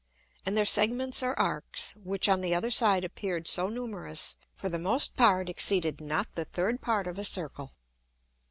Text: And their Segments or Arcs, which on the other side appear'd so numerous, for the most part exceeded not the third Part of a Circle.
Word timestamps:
And 0.47 0.57
their 0.57 0.65
Segments 0.65 1.21
or 1.21 1.37
Arcs, 1.39 1.95
which 2.03 2.27
on 2.27 2.41
the 2.41 2.55
other 2.55 2.71
side 2.71 3.05
appear'd 3.05 3.47
so 3.47 3.69
numerous, 3.69 4.35
for 4.55 4.67
the 4.67 4.79
most 4.79 5.15
part 5.15 5.47
exceeded 5.47 6.01
not 6.01 6.33
the 6.33 6.45
third 6.45 6.81
Part 6.81 7.05
of 7.05 7.19
a 7.19 7.23
Circle. 7.23 7.75